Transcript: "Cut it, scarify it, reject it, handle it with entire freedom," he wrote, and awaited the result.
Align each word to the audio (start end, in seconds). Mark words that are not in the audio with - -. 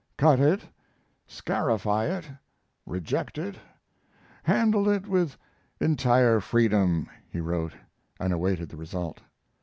"Cut 0.17 0.39
it, 0.39 0.63
scarify 1.27 2.05
it, 2.07 2.27
reject 2.87 3.37
it, 3.37 3.57
handle 4.41 4.89
it 4.89 5.07
with 5.07 5.37
entire 5.79 6.39
freedom," 6.39 7.07
he 7.29 7.39
wrote, 7.39 7.75
and 8.19 8.33
awaited 8.33 8.69
the 8.69 8.77
result. 8.77 9.21